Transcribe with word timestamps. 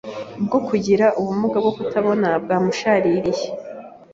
bwo 0.45 0.59
kugira 0.67 1.05
ubumuga 1.19 1.57
bwo 1.63 1.71
kutabona 1.77 2.29
bwamushaririye 2.43 3.47